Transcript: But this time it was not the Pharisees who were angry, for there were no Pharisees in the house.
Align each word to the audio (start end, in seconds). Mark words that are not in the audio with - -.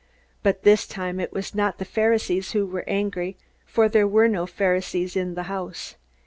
But 0.41 0.63
this 0.63 0.87
time 0.87 1.19
it 1.19 1.31
was 1.31 1.53
not 1.53 1.77
the 1.77 1.85
Pharisees 1.85 2.53
who 2.53 2.65
were 2.65 2.83
angry, 2.89 3.37
for 3.67 3.87
there 3.87 4.07
were 4.07 4.27
no 4.27 4.47
Pharisees 4.47 5.15
in 5.15 5.35
the 5.35 5.43
house. 5.43 5.93